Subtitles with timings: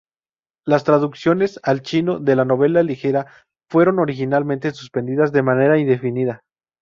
[0.65, 3.27] Las traducciones al chino de la novela ligera
[3.69, 6.41] fueron originalmente suspendidas de manera indefinida.